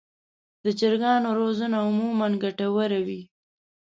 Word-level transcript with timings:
د 0.63 0.65
چرګانو 0.79 1.29
روزنه 1.39 1.77
عموماً 1.87 2.27
ګټه 2.43 2.67
وره 2.75 2.99
وي. 3.07 3.21